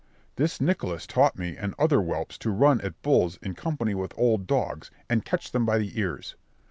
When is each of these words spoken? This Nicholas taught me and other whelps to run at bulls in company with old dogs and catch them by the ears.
This 0.35 0.59
Nicholas 0.59 1.05
taught 1.05 1.37
me 1.37 1.55
and 1.55 1.75
other 1.77 1.99
whelps 2.01 2.39
to 2.39 2.49
run 2.49 2.81
at 2.81 2.99
bulls 3.03 3.37
in 3.43 3.53
company 3.53 3.93
with 3.93 4.17
old 4.17 4.47
dogs 4.47 4.89
and 5.07 5.23
catch 5.23 5.51
them 5.51 5.63
by 5.63 5.77
the 5.77 5.95
ears. 5.99 6.35